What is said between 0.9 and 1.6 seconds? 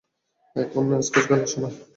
Scotch গেলার